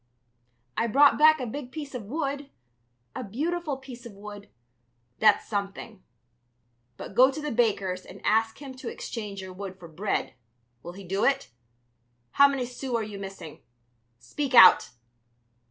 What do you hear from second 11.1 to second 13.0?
it? How many sous